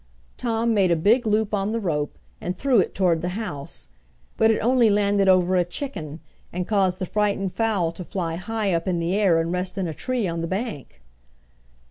Tom 0.35 0.73
made 0.73 0.89
a 0.89 0.95
big 0.95 1.27
loop 1.27 1.53
on 1.53 1.73
the 1.73 1.79
rope 1.79 2.17
and 2.41 2.57
threw 2.57 2.79
it 2.79 2.95
toward 2.95 3.21
the 3.21 3.37
house. 3.43 3.89
But 4.35 4.49
it 4.49 4.57
only 4.57 4.89
landed 4.89 5.27
over 5.29 5.55
a 5.55 5.63
chicken, 5.63 6.21
and 6.51 6.67
caused 6.67 6.97
the 6.97 7.05
frightened 7.05 7.53
fowl 7.53 7.91
to 7.91 8.03
fly 8.03 8.33
high 8.37 8.73
up 8.73 8.87
in 8.87 8.99
the 8.99 9.13
air 9.13 9.39
and 9.39 9.51
rest 9.51 9.77
in 9.77 9.87
a 9.87 9.93
tree 9.93 10.27
on 10.27 10.41
the 10.41 10.47
bank. 10.47 11.03